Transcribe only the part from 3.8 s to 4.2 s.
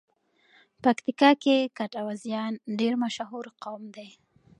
دی.